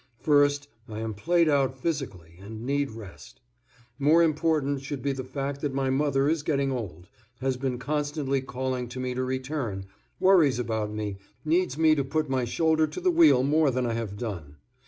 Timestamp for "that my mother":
5.61-6.27